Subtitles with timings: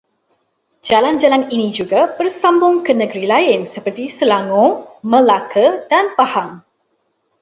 [0.87, 4.69] Jalan-jalan ini juga bersambung ke negeri lain seperti Selangor,
[5.09, 6.51] Melaka dan Pahang